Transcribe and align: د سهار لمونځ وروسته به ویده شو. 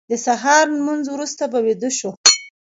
د 0.09 0.11
سهار 0.25 0.65
لمونځ 0.77 1.03
وروسته 1.09 1.43
به 1.51 1.59
ویده 1.65 1.89
شو. 1.97 2.11